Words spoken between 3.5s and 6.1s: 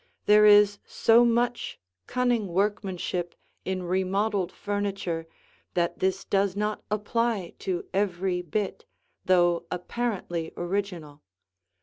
in remodeled furniture that